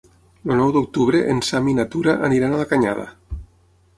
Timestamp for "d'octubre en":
0.77-1.43